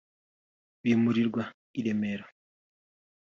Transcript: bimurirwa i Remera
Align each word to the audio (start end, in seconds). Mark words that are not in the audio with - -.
bimurirwa 0.83 1.43
i 1.79 1.81
Remera 1.85 2.25